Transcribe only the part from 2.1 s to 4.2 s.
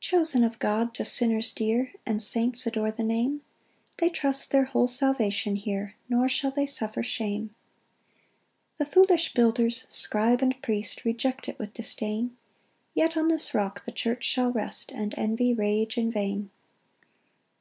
saints adore the Name, They